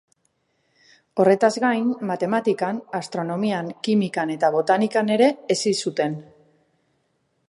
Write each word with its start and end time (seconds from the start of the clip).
Horretaz 1.23 1.49
gain, 1.65 1.91
matematikan, 2.11 2.79
astronomian, 3.01 3.69
kimikan 3.89 4.35
eta 4.39 4.51
botanikan 4.57 5.13
ere 5.17 5.29
hezi 5.57 5.75
zuten. 5.87 6.17